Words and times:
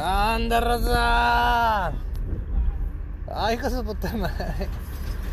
¡Anda, 0.00 0.60
raza! 0.60 1.92
¡Ay, 3.34 3.56
hijos 3.56 3.72
de 3.72 3.82
puta 3.82 4.16
madre! 4.16 4.68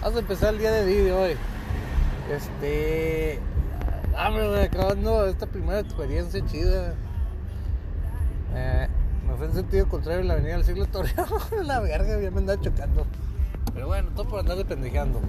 Vamos 0.01 0.15
a 0.17 0.19
empezar 0.19 0.53
el 0.55 0.59
día 0.59 0.71
de 0.71 0.85
vídeo 0.85 1.21
hoy. 1.21 1.35
Este. 2.31 3.39
Hombre, 4.17 4.49
güey, 4.49 4.63
acabando 4.63 5.27
esta 5.27 5.45
primera 5.45 5.81
experiencia 5.81 6.43
chida. 6.47 6.95
Eh, 8.55 8.87
me 9.27 9.35
fue 9.35 9.45
en 9.45 9.53
sentido 9.53 9.87
contrario 9.87 10.21
en 10.21 10.29
la 10.29 10.33
avenida 10.33 10.53
del 10.53 10.65
siglo 10.65 10.87
Torreón. 10.87 11.27
la 11.63 11.79
verga, 11.81 12.19
ya 12.19 12.31
me 12.31 12.39
andaba 12.39 12.59
chocando. 12.59 13.05
Pero 13.71 13.85
bueno, 13.85 14.09
todo 14.15 14.27
por 14.27 14.39
andar 14.39 14.57
de 14.57 14.65
pendejeando. 14.65 15.21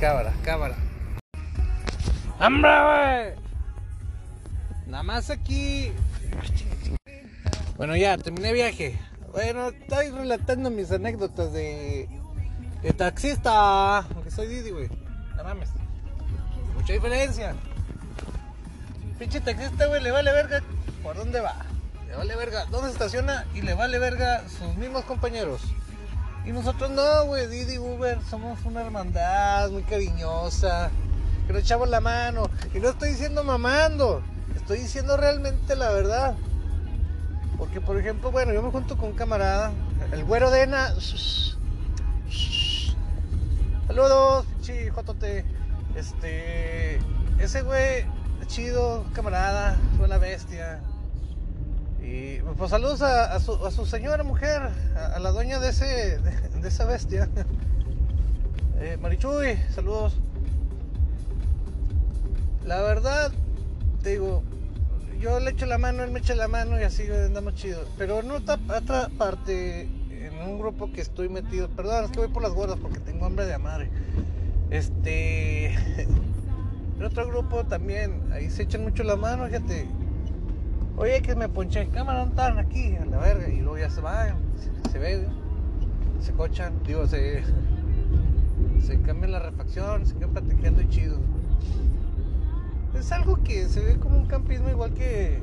Cámara, 0.00 0.32
cámara. 0.42 0.76
¡Hombre, 2.40 2.70
güey! 2.70 3.34
Nada 4.86 5.02
más 5.02 5.28
aquí. 5.28 5.92
Bueno, 7.82 7.96
ya, 7.96 8.16
terminé 8.16 8.52
viaje. 8.52 8.96
Bueno, 9.32 9.70
estoy 9.70 10.10
relatando 10.10 10.70
mis 10.70 10.92
anécdotas 10.92 11.52
de, 11.52 12.08
de 12.80 12.92
taxista. 12.92 13.98
Aunque 13.98 14.30
soy 14.30 14.46
Didi, 14.46 14.70
güey. 14.70 14.88
No 15.36 15.42
mames. 15.42 15.70
Mucha 16.76 16.92
diferencia. 16.92 17.56
Pinche 19.18 19.40
taxista, 19.40 19.86
güey, 19.86 20.00
le 20.00 20.12
vale 20.12 20.30
verga 20.30 20.62
por 21.02 21.16
dónde 21.16 21.40
va. 21.40 21.56
Le 22.06 22.14
vale 22.14 22.36
verga 22.36 22.66
dónde 22.66 22.92
estaciona 22.92 23.46
y 23.52 23.62
le 23.62 23.74
vale 23.74 23.98
verga 23.98 24.44
sus 24.48 24.76
mismos 24.76 25.04
compañeros. 25.04 25.62
Y 26.46 26.52
nosotros 26.52 26.88
no, 26.88 27.24
güey, 27.24 27.48
Didi 27.48 27.78
Uber, 27.78 28.20
somos 28.30 28.64
una 28.64 28.82
hermandad 28.82 29.70
muy 29.70 29.82
cariñosa. 29.82 30.88
Que 31.48 31.52
nos 31.52 31.62
echamos 31.62 31.88
la 31.88 32.00
mano. 32.00 32.48
Y 32.72 32.78
no 32.78 32.90
estoy 32.90 33.08
diciendo 33.08 33.42
mamando 33.42 34.22
estoy 34.54 34.78
diciendo 34.78 35.16
realmente 35.16 35.74
la 35.76 35.90
verdad. 35.90 36.36
Porque, 37.62 37.80
por 37.80 37.96
ejemplo, 37.96 38.32
bueno, 38.32 38.52
yo 38.52 38.60
me 38.60 38.72
junto 38.72 38.96
con 38.96 39.10
un 39.10 39.14
camarada, 39.14 39.70
el 40.10 40.24
güero 40.24 40.50
de 40.50 40.62
Ena. 40.62 40.92
Saludos, 43.86 44.46
pinche 44.46 44.90
Jotote. 44.90 45.44
Este. 45.94 46.98
Ese 47.38 47.62
güey, 47.62 48.04
chido, 48.48 49.04
camarada, 49.12 49.78
buena 49.96 50.18
bestia. 50.18 50.80
Y 52.02 52.38
pues 52.40 52.68
saludos 52.68 53.00
a, 53.00 53.38
su, 53.38 53.86
señora 53.86 54.24
mujer, 54.24 54.62
a, 54.96 55.20
la 55.20 55.30
dueña 55.30 55.60
de, 55.60 55.68
ese, 55.68 56.18
de, 56.18 56.68
esa 56.68 56.84
bestia. 56.84 57.28
Eh, 58.80 58.98
Marichuy, 59.00 59.56
saludos. 59.72 60.18
La 62.64 62.82
verdad, 62.82 63.30
te 64.02 64.10
digo, 64.10 64.42
yo 65.22 65.38
le 65.38 65.50
echo 65.50 65.66
la 65.66 65.78
mano, 65.78 66.02
él 66.02 66.10
me 66.10 66.18
echa 66.18 66.34
la 66.34 66.48
mano 66.48 66.78
y 66.80 66.82
así 66.82 67.04
andamos 67.08 67.54
chido. 67.54 67.84
Pero 67.96 68.20
en 68.20 68.30
otra, 68.32 68.58
otra 68.76 69.08
parte, 69.16 69.82
en 69.82 70.34
un 70.44 70.58
grupo 70.58 70.92
que 70.92 71.00
estoy 71.00 71.28
metido, 71.28 71.68
perdón, 71.68 72.06
es 72.06 72.10
que 72.10 72.18
voy 72.18 72.28
por 72.28 72.42
las 72.42 72.52
gordas 72.52 72.76
porque 72.82 72.98
tengo 72.98 73.24
hambre 73.24 73.46
de 73.46 73.58
madre. 73.58 73.90
Este. 74.70 75.74
En 76.98 77.06
otro 77.06 77.26
grupo 77.26 77.64
también, 77.64 78.22
ahí 78.32 78.48
se 78.48 78.62
echan 78.62 78.82
mucho 78.82 79.02
la 79.02 79.16
mano, 79.16 79.46
fíjate. 79.46 79.88
Oye, 80.96 81.20
que 81.20 81.34
me 81.34 81.48
ponché, 81.48 81.88
cámara, 81.88 82.24
no 82.24 82.30
están 82.30 82.58
aquí, 82.60 82.94
a 82.94 83.04
la 83.04 83.18
verga, 83.18 83.48
y 83.48 83.56
luego 83.56 83.76
ya 83.76 83.90
se 83.90 84.00
van, 84.00 84.36
se, 84.92 84.98
ve, 85.00 85.26
se 86.20 86.32
cochan, 86.32 86.74
digo, 86.86 87.04
se, 87.08 87.42
se 88.86 89.00
cambian 89.00 89.32
la 89.32 89.40
refacción, 89.40 90.06
se 90.06 90.14
quedan 90.14 90.30
platicando 90.30 90.80
y 90.80 90.88
chido 90.90 91.18
es 92.98 93.12
algo 93.12 93.42
que 93.42 93.68
se 93.68 93.80
ve 93.80 93.98
como 93.98 94.16
un 94.16 94.26
campismo 94.26 94.68
igual 94.68 94.92
que, 94.94 95.38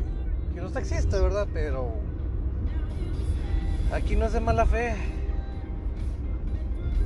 que 0.53 0.61
los 0.61 0.73
taxistas, 0.73 1.21
¿verdad? 1.21 1.47
Pero 1.53 1.93
aquí 3.93 4.15
no 4.15 4.25
es 4.25 4.33
de 4.33 4.39
mala 4.39 4.65
fe. 4.65 4.95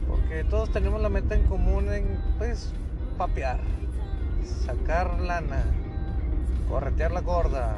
Porque 0.08 0.44
todos 0.44 0.72
tenemos 0.72 1.02
la 1.02 1.10
meta 1.10 1.36
en 1.36 1.44
común 1.44 1.92
en, 1.92 2.20
pues, 2.38 2.72
papear, 3.18 3.60
sacar 4.66 5.20
lana, 5.20 5.64
corretear 6.70 7.12
la 7.12 7.22
gorda, 7.22 7.78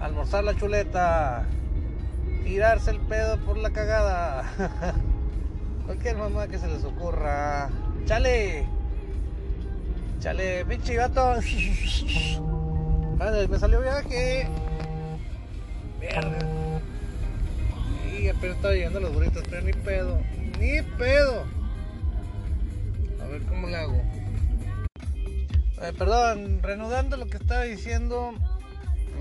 almorzar 0.00 0.44
la 0.44 0.56
chuleta, 0.56 1.44
tirarse 2.44 2.90
el 2.90 3.00
pedo 3.00 3.38
por 3.44 3.58
la 3.58 3.70
cagada. 3.70 4.44
Cualquier 5.86 6.16
mamá 6.16 6.48
que 6.48 6.58
se 6.58 6.68
les 6.68 6.84
ocurra. 6.84 7.70
¡Chale! 8.04 8.77
Chale, 10.20 10.64
pinche 10.64 10.94
gato. 10.96 11.36
me 13.48 13.58
salió 13.58 13.80
viaje. 13.80 14.48
Mierda. 16.00 16.38
Y 18.18 18.28
apenas 18.28 18.56
estaba 18.56 18.74
llegando 18.74 18.98
los 18.98 19.14
burritos, 19.14 19.44
pero 19.48 19.62
ni 19.62 19.72
pedo. 19.72 20.20
Ni 20.58 20.82
pedo. 20.98 21.44
A 23.22 23.26
ver 23.26 23.42
cómo 23.42 23.68
le 23.68 23.76
hago. 23.76 24.02
Eh, 25.82 25.92
perdón, 25.96 26.60
reanudando 26.62 27.16
lo 27.16 27.26
que 27.26 27.36
estaba 27.36 27.62
diciendo. 27.62 28.34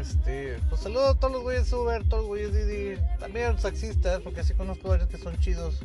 Este, 0.01 0.57
pues 0.69 0.81
saludo 0.81 1.09
a 1.09 1.15
todos 1.15 1.33
los 1.33 1.43
güeyes 1.43 1.71
Uber, 1.73 2.03
todos 2.05 2.23
los 2.23 2.27
güeyes 2.27 2.53
Didi, 2.53 2.97
también 3.19 3.47
a 3.47 3.51
los 3.51 3.61
taxistas, 3.61 4.21
porque 4.21 4.39
así 4.39 4.53
conozco 4.53 4.89
varios 4.89 5.09
que 5.09 5.17
son 5.17 5.37
chidos. 5.39 5.79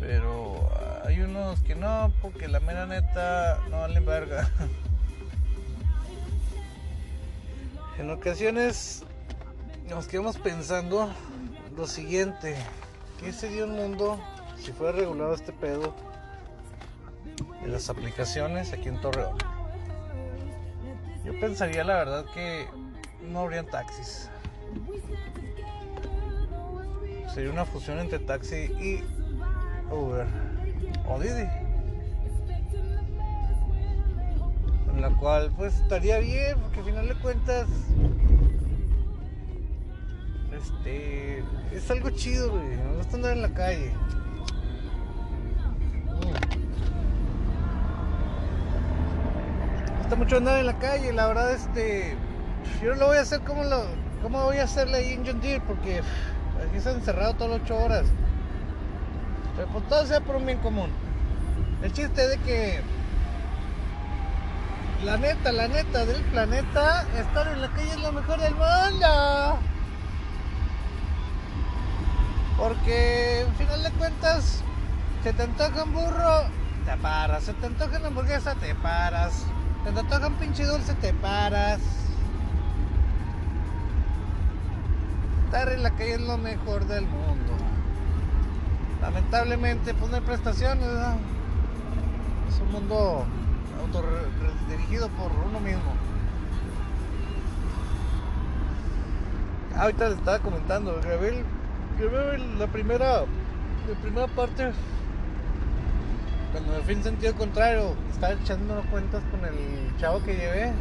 Pero 0.00 0.68
hay 1.04 1.20
unos 1.20 1.60
que 1.60 1.74
no, 1.74 2.12
porque 2.22 2.48
la 2.48 2.60
mera 2.60 2.86
neta 2.86 3.60
no 3.70 3.80
valen 3.80 4.04
verga. 4.04 4.50
En 7.96 8.10
ocasiones 8.10 9.04
nos 9.88 10.08
quedamos 10.08 10.36
pensando 10.36 11.14
lo 11.76 11.86
siguiente, 11.86 12.56
¿qué 13.20 13.32
sería 13.32 13.66
un 13.66 13.76
mundo 13.76 14.18
si 14.58 14.72
fuera 14.72 14.98
regulado 14.98 15.32
este 15.32 15.52
pedo 15.52 15.94
de 17.62 17.68
las 17.68 17.88
aplicaciones 17.88 18.72
aquí 18.72 18.88
en 18.88 19.00
Torreón? 19.00 19.38
Yo 21.24 21.38
pensaría 21.38 21.84
la 21.84 21.94
verdad 21.94 22.24
que 22.34 22.66
no 23.30 23.42
habrían 23.42 23.66
taxis. 23.66 24.28
Sería 27.32 27.52
una 27.52 27.64
fusión 27.64 28.00
entre 28.00 28.18
taxi 28.18 28.56
y 28.56 29.04
Uber 29.88 30.53
o 31.08 31.18
Didi. 31.18 31.48
En 34.94 35.00
la 35.00 35.10
cual 35.10 35.52
pues 35.56 35.78
estaría 35.80 36.18
bien, 36.18 36.58
porque 36.60 36.78
al 36.80 36.84
final 36.84 37.08
de 37.08 37.14
cuentas 37.16 37.66
este 40.52 41.44
es 41.72 41.90
algo 41.90 42.10
chido, 42.10 42.52
güey. 42.52 42.76
No 42.76 42.94
gusta 42.98 43.16
andar 43.16 43.32
en 43.32 43.42
la 43.42 43.52
calle. 43.52 43.92
Me 49.90 49.98
gusta 49.98 50.16
mucho 50.16 50.36
andar 50.36 50.60
en 50.60 50.66
la 50.66 50.78
calle, 50.78 51.12
la 51.12 51.26
verdad 51.26 51.52
este 51.52 52.16
yo 52.82 52.90
no 52.90 52.96
lo 52.96 53.06
voy 53.08 53.16
a 53.18 53.20
hacer 53.20 53.40
como 53.40 53.64
lo 53.64 53.84
como 54.22 54.42
voy 54.44 54.58
a 54.58 54.64
hacerle 54.64 54.98
ahí 54.98 55.12
en 55.12 55.26
John 55.26 55.40
Deere 55.40 55.62
porque 55.66 55.98
aquí 55.98 56.76
está 56.76 56.92
encerrado 56.92 57.34
todas 57.34 57.50
las 57.50 57.60
8 57.62 57.76
horas. 57.76 58.06
Pero 59.56 59.68
pues 59.68 59.88
todo 59.88 60.06
sea 60.06 60.20
por 60.20 60.36
un 60.36 60.46
bien 60.46 60.58
común. 60.58 60.90
El 61.82 61.92
chiste 61.92 62.26
de 62.26 62.38
que 62.38 62.82
la 65.04 65.16
neta, 65.16 65.52
la 65.52 65.68
neta 65.68 66.06
del 66.06 66.22
planeta, 66.22 67.06
estar 67.16 67.46
en 67.48 67.60
la 67.60 67.68
calle 67.68 67.90
es 67.90 68.00
lo 68.00 68.12
mejor 68.12 68.40
del 68.40 68.54
mundo. 68.54 69.58
Porque 72.56 73.44
al 73.46 73.54
final 73.54 73.82
de 73.82 73.90
cuentas, 73.92 74.62
se 75.22 75.32
te 75.32 75.42
antoja 75.42 75.84
un 75.84 75.92
burro, 75.92 76.44
te 76.84 76.96
paras. 76.96 77.44
Se 77.44 77.52
te 77.54 77.66
antoja 77.66 77.98
una 77.98 78.08
hamburguesa, 78.08 78.54
te 78.54 78.74
paras. 78.74 79.44
Se 79.84 79.92
te 79.92 80.00
antoja 80.00 80.26
un 80.26 80.34
pinche 80.34 80.64
dulce, 80.64 80.94
te 80.94 81.12
paras. 81.12 81.80
Estar 85.44 85.68
en 85.68 85.82
la 85.82 85.90
calle 85.90 86.14
es 86.14 86.20
lo 86.20 86.38
mejor 86.38 86.86
del 86.86 87.06
mundo 87.06 87.63
lamentablemente 89.04 89.92
pues 89.92 90.10
no 90.10 90.16
hay 90.16 90.22
prestaciones 90.22 90.88
es 92.48 92.60
un 92.60 92.72
mundo 92.72 93.26
dirigido 94.68 95.08
por 95.10 95.30
uno 95.30 95.60
mismo. 95.60 95.92
Ah, 99.76 99.82
ahorita 99.82 100.08
les 100.08 100.18
estaba 100.18 100.38
comentando 100.38 100.98
grabé, 101.02 101.44
la 102.58 102.66
primera 102.66 103.20
la 103.20 103.94
primera 104.00 104.26
parte 104.28 104.72
cuando 106.52 106.72
me 106.72 106.80
fui 106.80 106.94
en 106.94 107.02
sentido 107.02 107.34
contrario 107.34 107.94
estaba 108.10 108.32
echando 108.32 108.82
cuentas 108.90 109.22
con 109.30 109.44
el 109.44 109.54
chavo 109.98 110.22
que 110.22 110.34
llevé. 110.34 110.72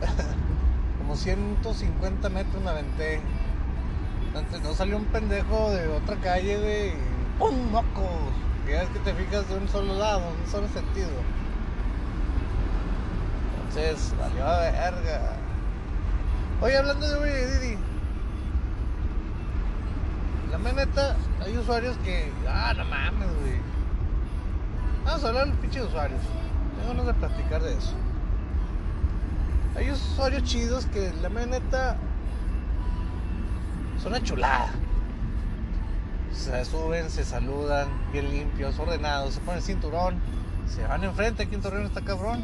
Como 0.98 1.14
150 1.14 2.28
metros 2.28 2.62
me 2.62 2.70
aventé 2.70 3.20
no 4.62 4.74
salió 4.74 4.96
un 4.96 5.04
pendejo 5.06 5.70
de 5.70 5.88
otra 5.88 6.16
calle, 6.16 6.58
güey. 6.58 6.92
¡Pum! 7.38 7.70
¡Mocos! 7.70 8.32
Ya 8.68 8.82
es 8.82 8.88
que 8.90 8.98
te 9.00 9.12
fijas 9.14 9.48
de 9.48 9.56
un 9.56 9.68
solo 9.68 9.94
lado, 9.98 10.22
un 10.28 10.50
solo 10.50 10.68
sentido. 10.68 11.10
Entonces, 13.58 14.14
valió 14.18 14.46
a 14.46 14.60
verga. 14.60 15.36
Oye, 16.62 16.76
hablando 16.76 17.08
de 17.08 17.18
Uber 17.18 17.60
Didi. 17.60 17.78
La 20.50 20.58
neta, 20.72 21.16
hay 21.44 21.56
usuarios 21.56 21.96
que. 21.98 22.32
Ah, 22.48 22.72
no 22.76 22.84
mames, 22.84 23.28
güey. 23.40 23.60
Vamos 25.04 25.24
a 25.24 25.28
hablar 25.28 25.44
de 25.44 25.50
los 25.50 25.60
pinches 25.60 25.82
usuarios. 25.84 26.20
Tengo 26.76 26.88
ganas 26.88 27.06
de 27.06 27.14
platicar 27.14 27.62
de 27.62 27.72
eso. 27.72 27.94
Hay 29.76 29.90
usuarios 29.90 30.42
chidos 30.44 30.86
que 30.86 31.12
la 31.20 31.28
neta 31.28 31.96
son 34.02 34.12
una 34.12 34.22
chulada. 34.22 34.70
Se 36.32 36.64
suben, 36.64 37.08
se 37.08 37.24
saludan, 37.24 37.88
bien 38.10 38.28
limpios, 38.30 38.78
ordenados, 38.78 39.34
se 39.34 39.40
ponen 39.40 39.58
el 39.58 39.62
cinturón, 39.62 40.20
se 40.66 40.82
van 40.86 41.04
enfrente, 41.04 41.44
aquí 41.44 41.54
en 41.54 41.60
Torreón 41.60 41.86
está 41.86 42.00
cabrón. 42.00 42.42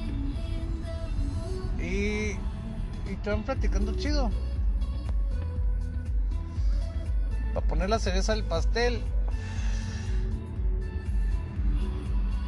Y, 1.79 2.37
y 3.11 3.17
te 3.23 3.31
van 3.31 3.43
platicando 3.43 3.93
chido. 3.95 4.31
Para 7.55 7.67
poner 7.67 7.91
la 7.91 7.99
cereza 7.99 8.35
al 8.35 8.45
pastel, 8.45 9.03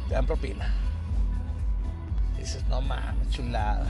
te 0.07 0.13
dan 0.13 0.25
propina. 0.25 0.73
Dices, 2.37 2.63
no 2.69 2.81
mames, 2.81 3.29
chulada. 3.29 3.87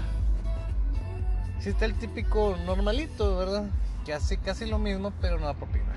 Está 1.63 1.85
el 1.85 1.94
típico 1.94 2.57
normalito, 2.65 3.38
¿verdad? 3.38 3.65
Que 4.06 4.13
hace 4.13 4.38
casi 4.38 4.65
lo 4.65 4.80
mismo, 4.80 5.12
pero 5.21 5.39
no 5.39 5.45
da 5.45 5.53
propina. 5.53 5.94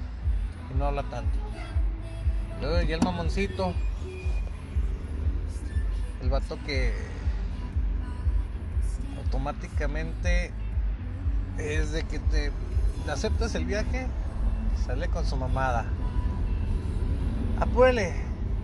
Y 0.70 0.78
no 0.78 0.86
habla 0.86 1.02
tanto. 1.04 1.38
Luego 2.60 2.82
ya 2.82 2.96
el 2.96 3.02
mamoncito. 3.02 3.74
El 6.22 6.30
vato 6.30 6.58
que 6.66 6.94
automáticamente 9.18 10.52
es 11.58 11.92
de 11.92 12.02
que 12.04 12.18
te 12.18 12.52
aceptas 13.10 13.54
el 13.54 13.64
viaje, 13.64 14.06
sale 14.86 15.08
con 15.08 15.26
su 15.26 15.36
mamada. 15.36 15.84
Apúrele, 17.60 18.14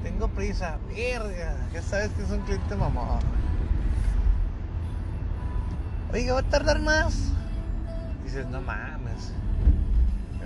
tengo 0.02 0.28
prisa, 0.28 0.78
verga, 0.88 1.56
ya 1.72 1.82
sabes 1.82 2.10
que 2.10 2.22
es 2.22 2.30
un 2.30 2.40
cliente 2.40 2.74
mamón. 2.76 3.20
Oiga, 6.12 6.34
¿va 6.34 6.40
a 6.40 6.42
tardar 6.44 6.80
más? 6.80 7.32
Dices, 8.24 8.46
no 8.46 8.60
mames. 8.60 8.89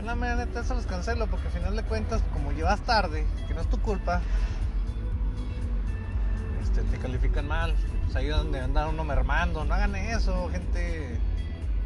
La 0.04 0.14
neta 0.14 0.60
eso 0.60 0.74
los 0.74 0.84
cancelo 0.84 1.26
porque 1.28 1.46
al 1.46 1.52
final 1.54 1.76
de 1.76 1.82
cuentas, 1.82 2.20
como 2.34 2.52
llevas 2.52 2.78
tarde, 2.80 3.24
que 3.48 3.54
no 3.54 3.62
es 3.62 3.66
tu 3.68 3.78
culpa, 3.78 4.20
este, 6.62 6.82
te 6.82 6.98
califican 6.98 7.48
mal. 7.48 7.74
Pues 8.04 8.16
ahí 8.16 8.28
donde 8.28 8.60
anda 8.60 8.86
uno 8.86 9.02
mermando. 9.02 9.64
No 9.64 9.72
hagan 9.72 9.96
eso, 9.96 10.50
gente. 10.50 11.18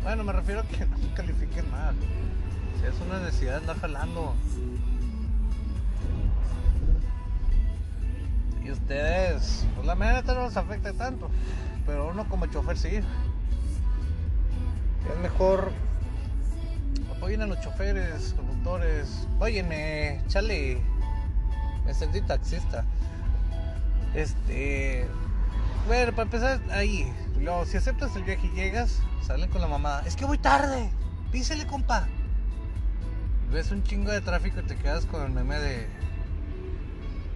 Bueno, 0.02 0.24
me 0.24 0.32
refiero 0.32 0.62
a 0.62 0.64
que 0.64 0.84
no 0.86 1.14
califiquen 1.14 1.70
mal. 1.70 1.94
Si 2.80 2.86
es 2.86 3.00
una 3.06 3.20
necesidad 3.20 3.58
andar 3.58 3.78
jalando. 3.78 4.34
Y 8.64 8.72
ustedes, 8.72 9.64
pues 9.76 9.86
la 9.86 9.94
neta 9.94 10.34
no 10.34 10.46
les 10.46 10.56
afecta 10.56 10.92
tanto. 10.92 11.30
Pero 11.86 12.08
uno 12.08 12.28
como 12.28 12.46
chofer 12.46 12.76
sí. 12.76 12.96
Es 12.96 13.04
mejor 15.22 15.70
apoyen 17.28 17.42
a 17.42 17.46
los 17.46 17.60
choferes, 17.60 18.32
conductores. 18.38 19.28
Óyeme, 19.38 20.22
chale. 20.28 20.80
Me 21.84 21.92
sentí 21.92 22.22
taxista. 22.22 22.86
Este. 24.14 25.06
Bueno, 25.86 26.12
para 26.12 26.22
empezar 26.22 26.58
ahí. 26.70 27.12
Luego, 27.38 27.66
si 27.66 27.76
aceptas 27.76 28.16
el 28.16 28.22
viaje 28.22 28.46
y 28.46 28.56
llegas, 28.56 29.02
salen 29.20 29.50
con 29.50 29.60
la 29.60 29.66
mamá. 29.66 30.00
Es 30.06 30.16
que 30.16 30.24
voy 30.24 30.38
tarde. 30.38 30.88
Písele, 31.30 31.66
compa. 31.66 32.08
Ves 33.52 33.72
un 33.72 33.82
chingo 33.82 34.10
de 34.10 34.22
tráfico 34.22 34.60
y 34.60 34.62
te 34.62 34.76
quedas 34.76 35.04
con 35.04 35.22
el 35.22 35.30
meme 35.30 35.58
de. 35.58 35.86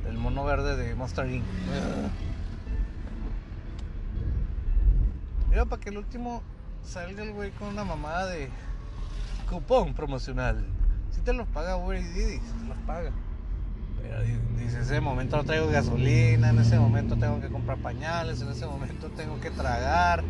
Del 0.04 0.16
mono 0.16 0.42
verde 0.42 0.74
de 0.74 0.94
Monster 0.94 1.30
Inc. 1.30 1.44
Mira, 5.50 5.66
para 5.66 5.82
que 5.82 5.90
el 5.90 5.98
último 5.98 6.42
salga 6.82 7.22
el 7.22 7.34
güey 7.34 7.50
con 7.50 7.68
una 7.68 7.84
mamada 7.84 8.28
de 8.28 8.48
cupón 9.52 9.92
promocional. 9.92 10.64
Si 11.10 11.20
te 11.20 11.34
los 11.34 11.46
paga 11.48 11.76
Uber 11.76 12.00
y 12.00 12.04
Didi, 12.04 12.38
te 12.38 12.66
los 12.66 12.78
paga. 12.86 13.12
Pero 14.00 14.20
dice, 14.56 14.76
en 14.76 14.82
ese 14.82 15.00
momento 15.00 15.36
no 15.36 15.44
traigo 15.44 15.68
gasolina, 15.68 16.48
en 16.48 16.58
ese 16.58 16.78
momento 16.78 17.16
tengo 17.16 17.38
que 17.38 17.48
comprar 17.48 17.76
pañales, 17.78 18.40
en 18.40 18.48
ese 18.48 18.66
momento 18.66 19.10
tengo 19.16 19.38
que 19.40 19.50
tragar. 19.50 20.24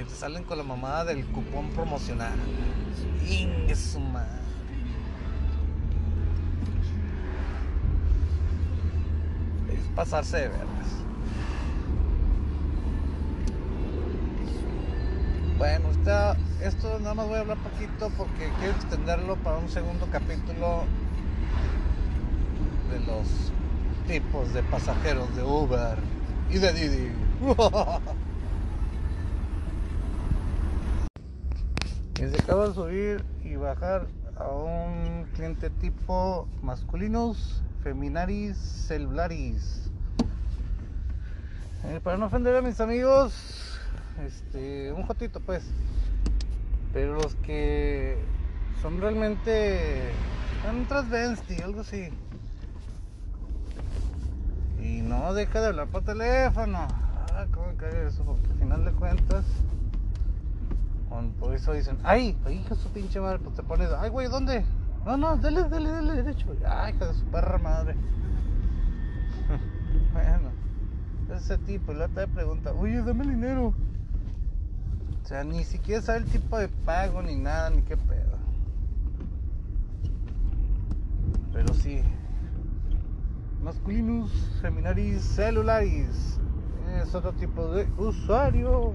Y 0.00 0.04
te 0.04 0.14
salen 0.14 0.44
con 0.44 0.58
la 0.58 0.64
mamada 0.64 1.04
del 1.04 1.26
cupón 1.26 1.70
promocional. 1.70 2.32
Ingue 3.28 3.74
su. 3.74 3.98
Es 9.68 9.88
pasarse 9.96 10.36
de 10.36 10.48
vergas. 10.48 10.70
Bueno, 15.58 15.90
está, 15.90 16.36
esto 16.62 16.98
nada 16.98 17.14
más 17.14 17.26
voy 17.26 17.36
a 17.36 17.40
hablar 17.40 17.58
poquito 17.58 18.10
porque 18.16 18.50
quiero 18.58 18.74
extenderlo 18.74 19.36
para 19.36 19.56
un 19.58 19.68
segundo 19.68 20.06
capítulo 20.10 20.84
de 22.90 23.00
los 23.00 23.26
tipos 24.06 24.52
de 24.52 24.62
pasajeros 24.64 25.34
de 25.36 25.42
Uber 25.42 25.96
y 26.50 26.58
de 26.58 26.72
Didi. 26.72 27.12
y 32.16 32.28
se 32.28 32.42
acaba 32.42 32.68
de 32.68 32.74
subir 32.74 33.24
y 33.42 33.56
bajar 33.56 34.06
a 34.36 34.48
un 34.48 35.26
cliente 35.34 35.70
tipo 35.70 36.46
masculinos, 36.62 37.62
feminaris, 37.82 38.56
celularis. 38.58 39.90
Eh, 41.84 42.00
para 42.02 42.18
no 42.18 42.26
ofender 42.26 42.54
a 42.56 42.60
mis 42.60 42.78
amigos, 42.80 43.32
este, 44.26 44.92
un 44.92 45.04
jotito 45.04 45.40
pues. 45.40 45.64
Pero 46.92 47.14
los 47.14 47.34
que 47.36 48.18
son 48.82 49.00
realmente 49.00 50.12
un 50.68 50.86
transvesti, 50.86 51.60
algo 51.62 51.80
así. 51.80 52.08
Y 54.82 55.02
no 55.02 55.32
deja 55.34 55.60
de 55.60 55.66
hablar 55.68 55.88
por 55.88 56.02
teléfono. 56.02 56.78
Ah, 57.32 57.46
¿cómo 57.52 57.76
cae 57.76 58.06
eso? 58.06 58.24
Porque 58.24 58.48
al 58.48 58.58
final 58.58 58.84
de 58.84 58.92
cuentas, 58.92 59.44
por 61.38 61.54
eso 61.54 61.72
dicen, 61.72 61.98
ay, 62.02 62.36
hija 62.50 62.74
de 62.74 62.80
su 62.80 62.88
pinche 62.88 63.20
madre, 63.20 63.38
pues 63.38 63.54
te 63.54 63.62
pones, 63.62 63.90
ay, 63.98 64.10
güey, 64.10 64.28
¿dónde? 64.28 64.64
No, 65.04 65.16
no, 65.16 65.36
dale, 65.36 65.68
dale, 65.68 65.90
dale 65.90 66.22
derecho. 66.22 66.46
Ay, 66.66 66.94
hija 66.94 67.06
de 67.06 67.14
su 67.14 67.24
perra 67.26 67.58
madre. 67.58 67.94
bueno, 70.12 70.50
ese 71.34 71.58
tipo, 71.58 71.92
luego 71.92 72.12
te 72.14 72.26
pregunta, 72.26 72.72
oye, 72.72 73.02
dame 73.02 73.24
el 73.24 73.30
dinero. 73.30 73.74
O 75.22 75.26
sea, 75.26 75.44
ni 75.44 75.64
siquiera 75.64 76.02
sabe 76.02 76.18
el 76.18 76.24
tipo 76.24 76.58
de 76.58 76.68
pago, 76.68 77.22
ni 77.22 77.36
nada, 77.36 77.70
ni 77.70 77.82
qué 77.82 77.96
pedo. 77.96 78.38
Pero 81.52 81.74
sí. 81.74 82.02
Masculinus, 83.62 84.32
feminaris, 84.62 85.22
celularis. 85.22 86.38
Es 87.02 87.14
otro 87.14 87.32
tipo 87.32 87.68
de 87.72 87.86
usuario. 87.98 88.92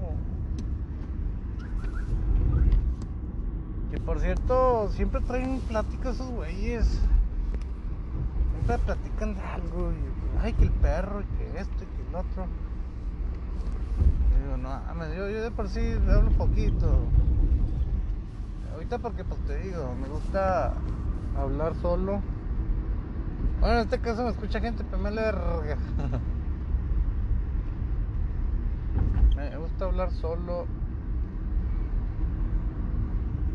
Que 3.90 3.98
por 3.98 4.20
cierto, 4.20 4.90
siempre 4.90 5.20
traen 5.22 5.60
pláticas 5.60 6.16
esos 6.16 6.30
güeyes. 6.30 7.00
Siempre 8.52 8.78
platican 8.78 9.34
de 9.34 9.40
algo. 9.42 9.92
Y, 9.92 10.38
ay, 10.42 10.52
que 10.54 10.64
el 10.64 10.72
perro, 10.72 11.22
y 11.22 11.24
que 11.36 11.60
esto, 11.60 11.84
y 11.84 11.86
que 11.86 12.08
el 12.08 12.14
otro. 12.14 12.46
No, 14.46 15.14
yo, 15.14 15.28
yo 15.28 15.42
de 15.42 15.50
por 15.50 15.68
sí 15.68 15.80
hablo 16.08 16.28
un 16.28 16.36
poquito. 16.36 16.86
Ahorita 18.72 18.98
porque 18.98 19.24
pues 19.24 19.40
te 19.40 19.58
digo, 19.58 19.94
me 20.00 20.08
gusta 20.08 20.72
hablar 21.36 21.74
solo. 21.76 22.22
Bueno, 23.60 23.76
en 23.76 23.82
este 23.82 23.98
caso 23.98 24.22
me 24.22 24.30
escucha 24.30 24.60
gente, 24.60 24.84
pero 24.84 25.02
me 25.02 25.10
verga. 25.10 25.76
me 29.36 29.56
gusta 29.58 29.84
hablar 29.84 30.12
solo 30.12 30.66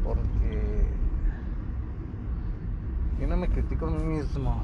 porque 0.04 0.88
yo 3.20 3.28
no 3.28 3.38
me 3.38 3.48
critico 3.48 3.88
a 3.88 3.92
mí 3.92 4.04
mismo. 4.04 4.62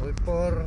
Voy 0.00 0.12
por 0.24 0.66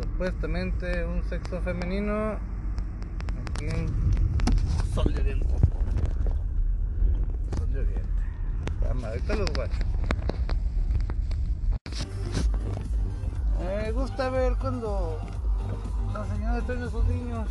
supuestamente 0.00 1.04
un 1.04 1.22
sexo 1.24 1.60
femenino 1.62 2.38
aquí 3.52 3.66
en 3.66 3.88
Sol 4.94 5.12
de 5.12 5.20
Oriente. 5.20 5.54
Sol 7.56 7.72
de 7.72 7.80
Oriente. 7.80 8.02
Vamos, 8.80 9.04
ahorita 9.04 9.36
los 9.36 9.52
guachos. 9.52 9.86
Me 13.58 13.92
gusta 13.92 14.30
ver 14.30 14.54
cuando 14.60 15.18
la 16.12 16.26
señora 16.26 16.58
están 16.58 16.82
esos 16.82 17.04
niños? 17.06 17.48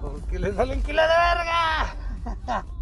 Porque 0.00 0.38
les 0.38 0.54
valen 0.54 0.82
kilo 0.82 1.02
de 1.02 1.08
verga. 1.08 2.64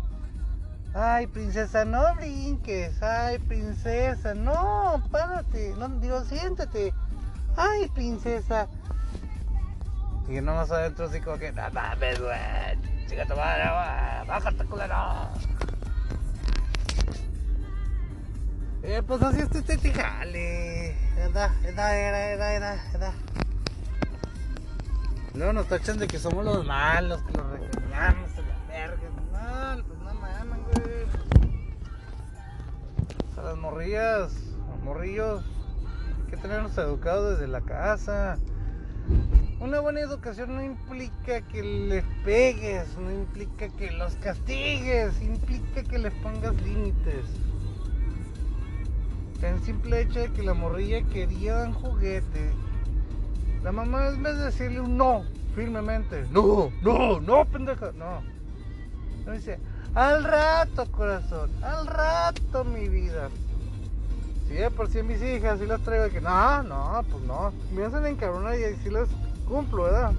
Ay, 0.94 1.26
princesa, 1.26 1.84
no 1.84 2.14
brinques. 2.16 3.02
Ay, 3.02 3.38
princesa, 3.38 4.34
no, 4.34 5.02
párate. 5.10 5.74
No, 5.78 5.88
digo, 5.88 6.22
siéntate. 6.24 6.92
Ay, 7.56 7.88
princesa. 7.94 8.68
Y 10.28 10.40
no 10.40 10.54
más 10.54 10.70
adentro 10.70 11.06
así 11.06 11.20
como 11.20 11.38
que, 11.38 11.52
no 11.52 11.62
mames, 11.72 12.20
güey. 12.20 13.06
Chica 13.08 13.26
tu 13.26 13.36
madre, 13.36 13.62
güey. 13.64 14.28
Bájate, 14.28 14.64
culero. 14.64 15.28
Eh, 18.82 19.00
pues 19.06 19.22
así 19.22 19.40
este 19.40 19.58
este 19.58 19.92
jale. 19.92 20.90
Edad, 21.16 21.52
edad, 21.64 21.96
era, 21.96 22.32
edad, 22.32 22.56
edad, 22.56 22.94
edad. 22.94 23.12
Luego 25.34 25.52
nos 25.52 25.66
tachan 25.66 25.98
de 25.98 26.08
que 26.08 26.18
somos 26.18 26.44
los 26.44 26.66
malos, 26.66 27.22
que 27.22 27.32
los 27.32 27.46
regañamos, 27.50 28.31
las 33.52 33.60
morrillas, 33.60 34.32
los 34.70 34.82
morrillos, 34.82 35.44
hay 36.24 36.30
que 36.30 36.36
tenerlos 36.38 36.78
educados 36.78 37.32
desde 37.32 37.48
la 37.48 37.60
casa. 37.60 38.38
Una 39.60 39.80
buena 39.80 40.00
educación 40.00 40.56
no 40.56 40.64
implica 40.64 41.42
que 41.42 41.62
les 41.62 42.04
pegues, 42.24 42.96
no 42.96 43.10
implica 43.10 43.68
que 43.68 43.90
los 43.90 44.14
castigues, 44.16 45.20
implica 45.20 45.82
que 45.82 45.98
les 45.98 46.14
pongas 46.14 46.54
límites. 46.62 47.26
El 49.42 49.60
simple 49.60 50.00
hecho 50.00 50.20
de 50.20 50.32
que 50.32 50.42
la 50.42 50.54
morrilla 50.54 51.02
quería 51.02 51.58
un 51.64 51.74
juguete. 51.74 52.52
La 53.62 53.70
mamá 53.70 54.08
en 54.08 54.22
vez 54.22 54.38
de 54.38 54.44
decirle 54.44 54.80
un 54.80 54.96
no, 54.96 55.24
firmemente, 55.54 56.24
no, 56.30 56.70
no, 56.80 57.20
no, 57.20 57.44
pendeja, 57.44 57.92
no. 57.92 58.22
No 59.26 59.32
dice, 59.32 59.58
al 59.94 60.24
rato, 60.24 60.90
corazón, 60.90 61.50
al 61.62 61.86
rato, 61.86 62.64
mi 62.64 62.88
vida. 62.88 63.28
Si 64.52 64.58
de 64.58 64.70
por 64.70 64.86
sí 64.90 65.02
mis 65.02 65.22
hijas, 65.22 65.58
si 65.60 65.64
las 65.64 65.80
traigo 65.80 66.04
de 66.04 66.10
que, 66.10 66.20
no, 66.20 66.62
no, 66.62 67.02
pues 67.10 67.24
no. 67.24 67.54
Me 67.74 67.84
hacen 67.84 68.04
encabronar 68.04 68.54
y 68.54 68.76
si 68.82 68.90
las 68.90 69.08
cumplo, 69.48 69.84
¿verdad? 69.84 70.12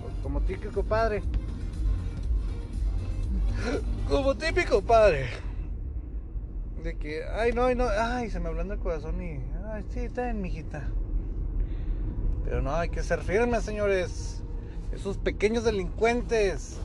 Pues 0.00 0.14
como 0.22 0.40
típico 0.42 0.84
padre. 0.84 1.24
Como 4.08 4.36
típico 4.36 4.80
padre. 4.80 5.28
De 6.84 6.96
que, 6.98 7.24
ay, 7.24 7.52
no, 7.52 7.64
ay, 7.64 7.74
no, 7.74 7.88
ay, 7.88 8.30
se 8.30 8.38
me 8.38 8.48
ablanda 8.48 8.74
el 8.74 8.80
corazón 8.80 9.20
y, 9.20 9.40
ay, 9.72 9.84
sí, 9.92 9.98
está 10.00 10.22
bien, 10.22 10.40
mijita. 10.40 10.84
Pero 12.44 12.62
no, 12.62 12.72
hay 12.72 12.90
que 12.90 13.02
ser 13.02 13.20
firmes, 13.22 13.64
señores. 13.64 14.44
Esos 14.92 15.18
pequeños 15.18 15.64
delincuentes 15.64 16.78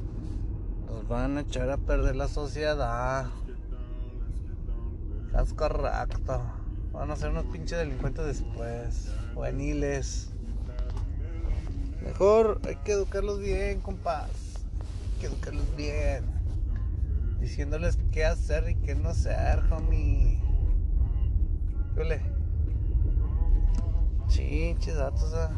nos 0.88 1.08
van 1.08 1.38
a 1.38 1.42
echar 1.42 1.70
a 1.70 1.78
perder 1.78 2.16
la 2.16 2.28
sociedad. 2.28 3.28
Es 5.40 5.54
correcto. 5.54 6.65
Van 6.96 7.12
a 7.12 7.16
ser 7.16 7.30
unos 7.30 7.46
pinches 7.46 7.78
delincuentes 7.78 8.25
después. 8.25 9.12
Juveniles. 9.34 10.30
Mejor 12.04 12.62
hay 12.68 12.75
que 12.78 12.94
educarlos 12.94 13.40
bien, 13.40 13.82
compas. 13.82 14.30
Hay 14.30 15.22
que 15.22 15.28
educarlos 15.28 15.75
bien 15.75 16.36
diciéndoles 17.46 18.00
qué 18.12 18.25
hacer 18.25 18.68
y 18.70 18.75
qué 18.75 18.96
no 18.96 19.10
hacer, 19.10 19.62
homie. 19.72 20.42
¿Qué 21.96 22.22
Chinches 24.28 24.96
datos, 24.96 25.32
ah. 25.36 25.52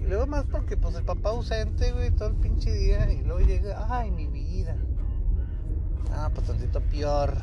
Y 0.00 0.04
luego 0.04 0.26
más 0.26 0.44
porque 0.44 0.76
pues 0.76 0.94
el 0.94 1.04
papá 1.04 1.30
ausente, 1.30 1.90
güey, 1.92 2.12
todo 2.12 2.28
el 2.28 2.36
pinche 2.36 2.72
día. 2.72 3.12
Y 3.12 3.22
luego 3.24 3.40
llega, 3.40 3.84
ay, 3.90 4.12
mi 4.12 4.28
vida. 4.28 4.76
Ah, 6.12 6.30
pues 6.32 6.46
tantito 6.46 6.80
peor. 6.80 7.34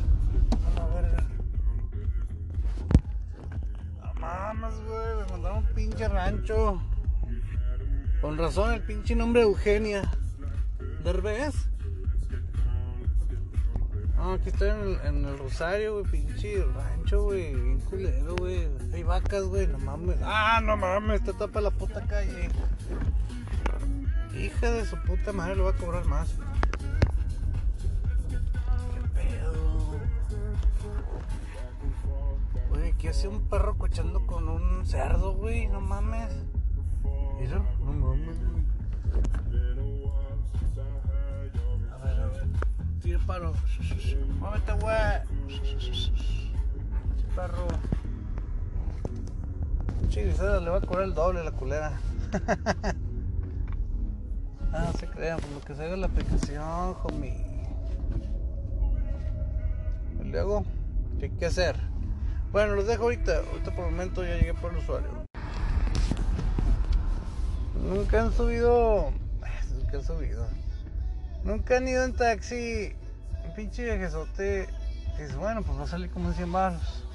A 0.77 0.85
ver. 0.95 1.11
No 1.11 1.30
mames, 4.21 4.75
güey, 4.87 5.15
me 5.17 5.31
mandaron 5.31 5.57
un 5.57 5.65
pinche 5.73 6.07
rancho. 6.07 6.81
Con 8.21 8.37
razón 8.37 8.73
el 8.73 8.81
pinche 8.81 9.15
nombre 9.15 9.41
Eugenia. 9.41 10.03
¿Derbez? 11.03 11.55
No, 14.15 14.33
aquí 14.33 14.49
estoy 14.49 14.69
en 14.69 15.25
el, 15.25 15.37
Rosario, 15.39 15.93
güey, 15.93 16.11
pinche 16.11 16.63
rancho, 16.63 17.23
güey, 17.23 17.55
bien 17.55 17.79
culero, 17.79 18.35
güey. 18.35 18.69
Hay 18.93 19.01
vacas, 19.01 19.43
güey, 19.45 19.65
no 19.65 19.79
mames. 19.79 20.17
Ah, 20.23 20.61
no 20.63 20.77
mames, 20.77 21.23
te 21.23 21.33
tapa 21.33 21.59
la 21.59 21.71
puta 21.71 22.05
calle. 22.05 22.49
Hija 24.37 24.71
de 24.71 24.85
su 24.85 24.95
puta 24.97 25.33
madre, 25.33 25.55
le 25.55 25.63
va 25.63 25.71
a 25.71 25.75
cobrar 25.75 26.05
más. 26.05 26.35
¿Qué 33.01 33.10
hace 33.10 33.27
un 33.27 33.41
perro 33.50 33.79
cochando 33.79 34.27
con 34.27 34.48
un 34.48 34.86
cerdo, 34.86 35.34
güey? 35.34 35.67
No 35.67 35.81
mames. 35.81 36.31
Mira, 37.39 37.58
no 37.79 37.93
mames, 37.93 38.38
Tira 43.01 43.20
paro. 43.25 43.53
Muévete, 44.39 44.74
güey. 44.74 45.58
Perro. 47.36 47.67
Chiquisada, 50.10 50.60
le 50.60 50.70
va 50.70 50.77
a 50.77 50.81
cobrar 50.81 51.05
el 51.05 51.15
doble 51.15 51.43
la 51.43 51.51
culera. 51.51 52.00
ah, 54.74 54.86
no 54.86 54.93
se 55.00 55.08
crean, 55.08 55.39
por 55.39 55.50
lo 55.50 55.62
que 55.62 55.74
se 55.74 55.84
haga 55.84 55.98
la 55.98 56.05
aplicación, 56.05 56.96
homie. 57.03 57.34
Y 60.24 60.24
luego, 60.25 60.63
¿qué 61.17 61.25
hay 61.25 61.31
que 61.31 61.48
hacer? 61.48 61.90
Bueno, 62.51 62.75
los 62.75 62.86
dejo 62.86 63.03
ahorita. 63.03 63.38
Ahorita 63.38 63.72
por 63.72 63.86
el 63.86 63.91
momento 63.91 64.24
ya 64.24 64.36
llegué 64.36 64.53
por 64.53 64.72
el 64.72 64.79
usuario. 64.79 65.25
Nunca 67.81 68.22
han 68.22 68.34
subido. 68.34 69.12
Nunca 69.74 69.98
han 69.98 70.03
subido. 70.03 70.48
Nunca 71.43 71.77
han 71.77 71.88
ido 71.88 72.03
en 72.03 72.13
taxi. 72.13 72.93
Un 73.46 73.55
pinche 73.55 73.86
viajezote. 73.86 74.67
es 75.17 75.36
bueno, 75.36 75.63
pues 75.63 75.79
va 75.79 75.84
a 75.84 75.88
salir 75.88 76.12
como 76.12 76.29
en 76.29 76.36
100 76.36 76.51
baros. 76.51 77.05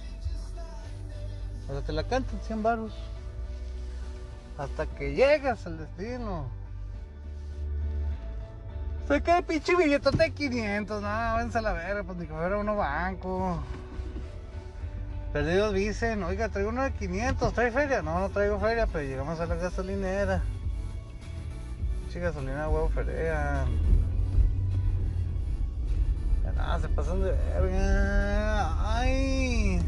O 1.68 1.72
sea, 1.72 1.82
te 1.82 1.92
la 1.92 2.04
cantan 2.04 2.40
100 2.40 2.62
baros. 2.62 2.94
Hasta 4.56 4.86
que 4.86 5.14
llegas 5.14 5.66
al 5.66 5.76
destino. 5.76 6.46
Se 9.06 9.22
cae 9.22 9.38
el 9.40 9.44
pinche 9.44 9.76
billetote 9.76 10.16
de 10.16 10.30
500. 10.32 11.02
No, 11.02 11.08
váyanse 11.08 11.58
a 11.58 11.62
la 11.62 11.72
verga, 11.74 12.04
pues 12.04 12.16
ni 12.16 12.26
que 12.26 12.32
fuera 12.32 12.56
uno 12.56 12.74
banco. 12.74 13.62
Perdidos 15.32 15.74
dicen, 15.74 16.22
oiga, 16.22 16.48
traigo 16.48 16.70
uno 16.70 16.82
de 16.82 16.92
500, 16.92 17.52
¿trae 17.52 17.70
feria? 17.70 18.02
No, 18.02 18.20
no 18.20 18.30
traigo 18.30 18.58
feria, 18.58 18.86
pero 18.86 19.04
llegamos 19.04 19.38
a 19.40 19.46
la 19.46 19.56
gasolinera. 19.56 20.42
Pinche 22.02 22.20
gasolina 22.20 22.68
huevo 22.68 22.88
feria. 22.88 23.66
Ah, 26.58 26.78
se 26.80 26.88
pasan 26.88 27.22
de 27.22 27.32
verga. 27.32 28.96
Ay, 28.98 29.80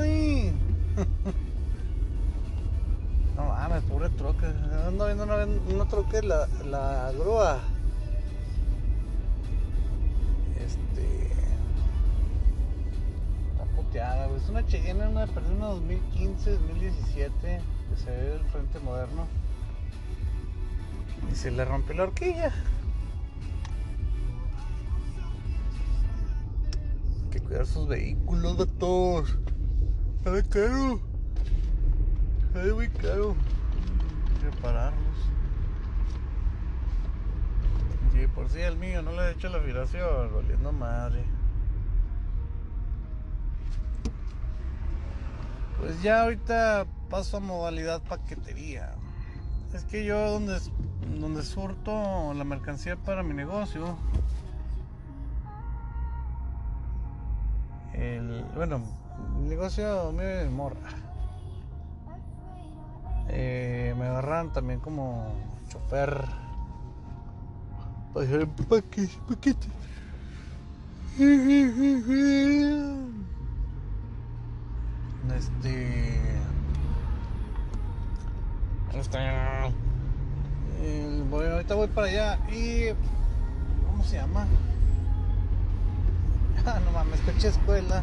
ay. 0.00 0.52
No 3.36 3.46
mames, 3.46 3.82
pobre 3.82 4.08
troque. 4.10 4.46
Ando 4.86 5.06
viendo 5.06 5.24
una, 5.24 5.44
una 5.44 5.84
troque, 5.86 6.22
la, 6.22 6.46
la 6.64 7.10
grúa. 7.18 7.58
Puteada, 13.94 14.26
güey. 14.26 14.40
Es 14.40 14.48
una 14.48 14.66
Cheyenne, 14.66 15.06
una 15.06 15.26
persona 15.28 15.66
2015, 15.66 16.50
2017. 16.50 17.60
Que 17.90 17.96
se 17.96 18.10
ve 18.10 18.34
el 18.34 18.44
frente 18.46 18.80
moderno. 18.80 19.28
Y 21.30 21.34
se 21.36 21.52
le 21.52 21.64
rompió 21.64 21.94
la 21.94 22.02
horquilla. 22.02 22.52
cuidar 27.46 27.66
sus 27.66 27.86
vehículos, 27.86 28.56
todos 28.78 29.38
Está 30.24 30.42
caro. 30.48 31.00
Está 32.46 32.74
muy 32.74 32.88
caro. 32.88 33.36
Repararlos. 34.42 35.18
Y 38.14 38.26
por 38.28 38.48
si 38.48 38.60
el 38.60 38.76
mío 38.76 39.02
no 39.02 39.12
le 39.12 39.28
he 39.28 39.30
hecho 39.32 39.48
la 39.50 39.58
vibración, 39.58 40.32
volviendo 40.32 40.72
madre. 40.72 41.24
Pues 45.78 46.02
ya 46.02 46.22
ahorita 46.22 46.86
paso 47.10 47.38
a 47.38 47.40
modalidad 47.40 48.02
paquetería. 48.02 48.94
Es 49.72 49.84
que 49.84 50.04
yo 50.04 50.30
donde, 50.30 50.58
donde 51.20 51.42
surto 51.42 52.32
la 52.34 52.44
mercancía 52.44 52.96
para 52.96 53.22
mi 53.22 53.34
negocio, 53.34 53.96
el, 57.92 58.44
bueno, 58.54 58.82
el 59.38 59.48
negocio 59.48 60.12
mío 60.12 60.22
es 60.22 60.50
morra. 60.50 60.90
Eh, 63.28 63.94
me 63.98 64.06
agarran 64.06 64.52
también 64.52 64.80
como 64.80 65.34
chofer. 65.68 66.24
Para 68.12 68.26
dejar 68.26 68.40
el 68.42 68.48
paquete. 68.48 69.68
Este. 75.32 76.20
Este. 78.92 79.18
voy- 81.30 81.46
ahorita 81.46 81.74
voy 81.74 81.88
para 81.88 82.06
allá 82.08 82.38
y. 82.50 82.90
¿Cómo 83.86 84.04
se 84.04 84.16
llama? 84.16 84.46
Ah, 86.66 86.80
no 86.82 86.92
mames, 86.92 87.20
coche 87.20 87.48
escuela. 87.48 88.02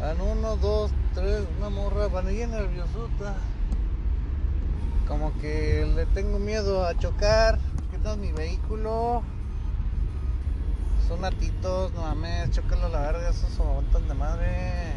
Van 0.00 0.18
uno, 0.22 0.56
dos, 0.56 0.90
tres, 1.14 1.42
una 1.58 1.68
morra, 1.68 2.06
van 2.08 2.28
bien 2.28 2.50
nerviosota. 2.50 3.34
Como 5.06 5.36
que 5.38 5.86
le 5.94 6.06
tengo 6.06 6.38
miedo 6.38 6.86
a 6.86 6.96
chocar. 6.96 7.58
¿Qué 7.90 7.98
tal 7.98 8.18
mi 8.18 8.32
vehículo? 8.32 9.22
Son 11.08 11.20
natitos, 11.20 11.92
no 11.92 12.02
mames, 12.02 12.50
chócalo 12.52 12.86
a 12.86 12.88
la 12.88 13.00
verga, 13.00 13.28
esos 13.28 13.60
aguantan 13.60 14.08
de 14.08 14.14
madre. 14.14 14.94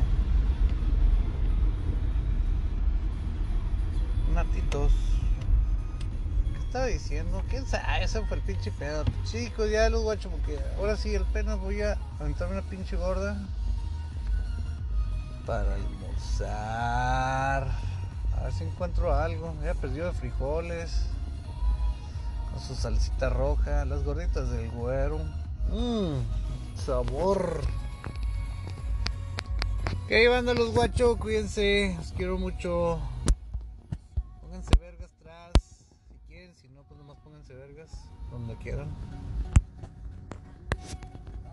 Natitos. 4.43 4.93
¿Qué 6.53 6.59
estaba 6.59 6.85
diciendo? 6.85 7.43
¿Quién 7.49 7.67
sabe? 7.67 8.05
Ese 8.05 8.25
fue 8.25 8.37
el 8.37 8.43
pinche 8.43 8.71
pedo. 8.71 9.03
Chicos, 9.25 9.69
ya 9.69 9.89
los 9.89 10.03
guachos, 10.03 10.31
porque 10.31 10.57
ahora 10.77 10.95
sí, 10.95 11.13
el 11.13 11.25
pena 11.25 11.55
voy 11.55 11.81
a 11.81 11.97
aventarme 12.21 12.53
una 12.57 12.69
pinche 12.69 12.95
gorda 12.95 13.37
para 15.45 15.75
almorzar. 15.75 17.67
A 18.37 18.43
ver 18.43 18.53
si 18.53 18.63
encuentro 18.63 19.13
algo. 19.13 19.53
Ya 19.61 19.73
perdido 19.73 20.05
de 20.05 20.13
frijoles. 20.13 21.07
Con 22.53 22.61
su 22.61 22.75
salsita 22.75 23.29
roja. 23.29 23.83
Las 23.83 24.05
gorditas 24.05 24.49
del 24.51 24.71
güero. 24.71 25.19
Mmm, 25.69 26.21
sabor. 26.77 27.59
Ahí 30.09 30.27
van 30.27 30.45
los 30.45 30.71
guachos. 30.71 31.17
Cuídense. 31.17 31.95
Los 31.97 32.13
quiero 32.13 32.37
mucho. 32.37 33.01
Vergas. 37.55 37.91
Donde 38.31 38.55
quieran. 38.57 38.89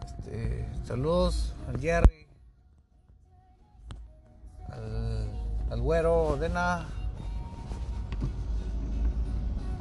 Este, 0.05 0.69
saludos 0.85 1.55
al 1.69 1.81
Jerry 1.81 2.27
al, 4.69 5.31
al 5.71 5.81
güero, 5.81 6.37
Dena, 6.39 6.87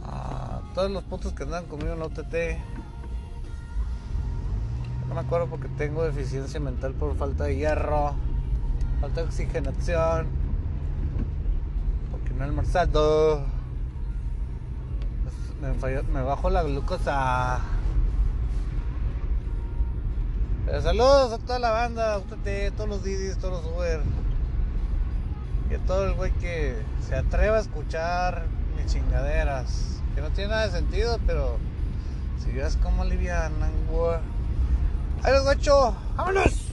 a 0.03 0.61
todos 0.73 0.91
los 0.91 1.03
putos 1.03 1.33
que 1.33 1.43
andan 1.43 1.65
conmigo 1.65 1.93
en 1.93 1.99
la 1.99 2.05
OTT. 2.05 2.35
No 5.07 5.15
me 5.15 5.21
acuerdo 5.21 5.47
porque 5.47 5.67
tengo 5.69 6.03
deficiencia 6.03 6.59
mental 6.59 6.93
por 6.93 7.15
falta 7.15 7.45
de 7.45 7.57
hierro, 7.57 8.13
falta 9.01 9.21
de 9.21 9.27
oxigenación, 9.27 10.27
porque 12.11 12.33
no 12.33 12.43
he 12.43 12.47
almorzado. 12.47 13.54
Me, 15.65 15.73
falló- 15.73 16.03
me 16.13 16.21
bajo 16.21 16.49
la 16.51 16.61
glucosa. 16.61 17.59
Pero 20.67 20.81
saludos 20.81 21.33
a 21.33 21.37
toda 21.39 21.57
la 21.59 21.71
banda, 21.71 22.13
a 22.13 22.17
UTT, 22.19 22.71
todos 22.75 22.87
los 22.89 23.03
Didis, 23.03 23.37
todos 23.37 23.63
los 23.63 23.73
Uber. 23.73 24.01
Y 25.71 25.73
a 25.73 25.79
todo 25.79 26.05
el 26.05 26.13
güey 26.13 26.31
que 26.33 26.75
se 27.07 27.15
atreva 27.15 27.57
a 27.57 27.61
escuchar 27.61 28.45
mis 28.77 28.85
chingaderas. 28.93 30.01
Que 30.13 30.21
no 30.21 30.29
tiene 30.29 30.51
nada 30.51 30.67
de 30.67 30.71
sentido, 30.71 31.17
pero 31.25 31.57
si 32.43 32.51
ves 32.51 32.77
cómo 32.83 33.01
alivianan, 33.01 33.71
güey. 33.89 34.17
¡Ahí 35.23 35.33
los 35.33 35.43
guacho! 35.43 35.95
¡Vámonos! 36.15 36.64